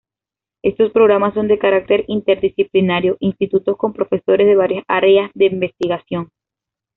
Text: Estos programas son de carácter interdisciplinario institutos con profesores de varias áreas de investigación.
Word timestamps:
Estos 0.63 0.91
programas 0.91 1.35
son 1.35 1.47
de 1.47 1.59
carácter 1.59 2.05
interdisciplinario 2.07 3.17
institutos 3.19 3.77
con 3.77 3.93
profesores 3.93 4.47
de 4.47 4.55
varias 4.55 4.83
áreas 4.87 5.29
de 5.35 5.45
investigación. 5.45 6.31